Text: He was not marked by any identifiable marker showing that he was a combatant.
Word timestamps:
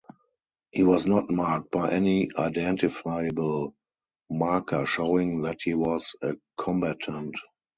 He 0.71 0.81
was 0.81 1.05
not 1.05 1.29
marked 1.29 1.69
by 1.69 1.91
any 1.91 2.31
identifiable 2.35 3.75
marker 4.31 4.83
showing 4.87 5.43
that 5.43 5.59
he 5.61 5.75
was 5.75 6.15
a 6.23 6.33
combatant. 6.57 7.35